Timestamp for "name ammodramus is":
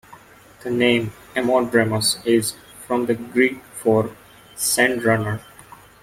0.71-2.55